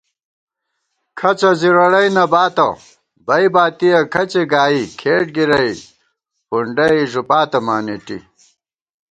کھڅہ 1.19 1.51
زِرَڑَئی 1.59 2.09
نہ 2.15 2.25
باتہ 2.31 2.67
بئ 3.25 3.45
باتِیَہ 3.53 3.99
کھڅےگائی، 4.13 4.81
کھېٹ 4.99 5.25
گِرَئی 5.35 5.73
فُنڈئی 6.47 7.01
ݫُپاتہ 7.11 7.59
مانېٹی 7.65 8.17